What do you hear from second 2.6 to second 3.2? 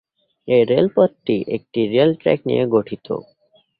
গঠিত।